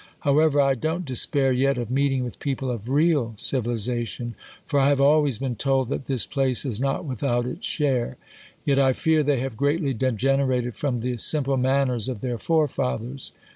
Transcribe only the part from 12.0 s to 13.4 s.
of their forefathers.